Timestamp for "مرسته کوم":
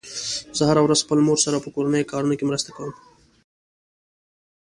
2.49-2.91